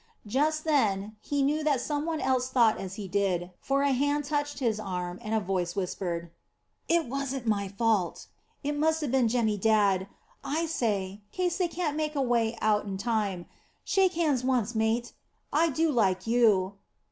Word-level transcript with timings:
Just 0.25 0.63
then, 0.63 1.15
he 1.21 1.43
knew 1.43 1.63
that 1.63 1.79
some 1.79 2.07
one 2.07 2.19
else 2.19 2.49
thought 2.49 2.79
as 2.79 2.95
he 2.95 3.07
did, 3.07 3.51
for 3.59 3.83
a 3.83 3.91
hand 3.91 4.25
touched 4.25 4.57
his 4.57 4.79
arm, 4.79 5.19
and 5.21 5.35
a 5.35 5.39
voice 5.39 5.75
whispered, 5.75 6.31
"It 6.87 7.05
wasn't 7.05 7.45
my 7.45 7.67
fault. 7.67 8.25
It 8.63 8.75
must 8.75 9.01
have 9.01 9.11
been 9.11 9.27
Jemmy 9.27 9.57
Dadd. 9.59 10.07
I 10.43 10.65
say 10.65 11.21
case 11.31 11.59
they 11.59 11.67
can't 11.67 11.95
make 11.95 12.15
a 12.15 12.21
way 12.23 12.57
out 12.61 12.85
in 12.85 12.97
time 12.97 13.45
shake 13.83 14.13
hands 14.15 14.43
once, 14.43 14.73
mate. 14.73 15.13
I 15.53 15.69
do 15.69 15.91
like 15.91 16.25
you." 16.25 16.77